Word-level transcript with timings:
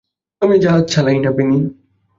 আমি 0.41 0.55
জাহাজ 0.59 0.83
চালাই 0.93 1.17
না, 1.19 1.31
পেনি। 1.37 1.57